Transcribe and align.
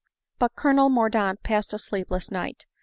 But 0.39 0.55
Colonel 0.55 0.89
Mordaunt 0.89 1.43
passed 1.43 1.73
a 1.75 1.77
sleepless 1.77 2.31
night. 2.31 2.65